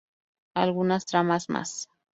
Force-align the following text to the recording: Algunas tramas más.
Algunas 0.55 1.05
tramas 1.05 1.47
más. 1.47 1.87